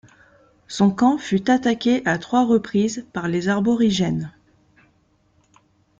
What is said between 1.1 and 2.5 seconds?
fut attaqué à trois